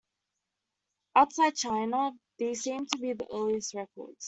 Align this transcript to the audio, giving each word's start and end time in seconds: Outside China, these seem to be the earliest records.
Outside 1.15 1.53
China, 1.57 2.13
these 2.39 2.63
seem 2.63 2.87
to 2.87 2.97
be 2.97 3.13
the 3.13 3.27
earliest 3.31 3.75
records. 3.75 4.17